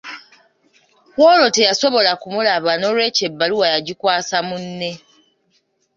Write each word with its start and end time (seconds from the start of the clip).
Kwolwo 1.13 1.47
teyasobola 1.55 2.11
kumulaba 2.21 2.71
n’olwekyo 2.75 3.23
ebbaluwa 3.29 3.65
yagikwasa 3.73 4.37
munne. 4.47 4.91